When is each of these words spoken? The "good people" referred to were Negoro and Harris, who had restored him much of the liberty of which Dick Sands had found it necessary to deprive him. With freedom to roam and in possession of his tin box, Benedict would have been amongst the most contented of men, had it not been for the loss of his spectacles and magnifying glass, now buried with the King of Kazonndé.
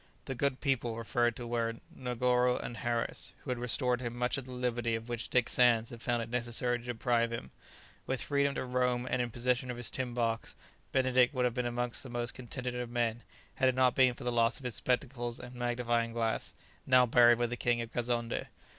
The 0.25 0.33
"good 0.33 0.61
people" 0.61 0.97
referred 0.97 1.35
to 1.35 1.45
were 1.45 1.75
Negoro 1.95 2.57
and 2.57 2.77
Harris, 2.77 3.33
who 3.43 3.51
had 3.51 3.59
restored 3.59 4.01
him 4.01 4.17
much 4.17 4.35
of 4.35 4.45
the 4.45 4.51
liberty 4.51 4.95
of 4.95 5.09
which 5.09 5.29
Dick 5.29 5.47
Sands 5.47 5.91
had 5.91 6.01
found 6.01 6.23
it 6.23 6.29
necessary 6.31 6.79
to 6.79 6.83
deprive 6.85 7.29
him. 7.31 7.51
With 8.07 8.19
freedom 8.19 8.55
to 8.55 8.65
roam 8.65 9.05
and 9.07 9.21
in 9.21 9.29
possession 9.29 9.69
of 9.69 9.77
his 9.77 9.91
tin 9.91 10.15
box, 10.15 10.55
Benedict 10.91 11.35
would 11.35 11.45
have 11.45 11.53
been 11.53 11.67
amongst 11.67 12.01
the 12.01 12.09
most 12.09 12.33
contented 12.33 12.73
of 12.73 12.89
men, 12.89 13.21
had 13.53 13.69
it 13.69 13.75
not 13.75 13.93
been 13.93 14.15
for 14.15 14.23
the 14.23 14.31
loss 14.31 14.57
of 14.57 14.63
his 14.63 14.73
spectacles 14.73 15.39
and 15.39 15.53
magnifying 15.53 16.13
glass, 16.13 16.55
now 16.87 17.05
buried 17.05 17.37
with 17.37 17.51
the 17.51 17.55
King 17.55 17.79
of 17.79 17.91
Kazonndé. 17.91 18.47